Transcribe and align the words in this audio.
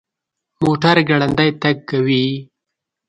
موټر 0.63 0.97
ګړندی 1.09 1.49
تګ 1.61 1.75
کوي 1.89 2.27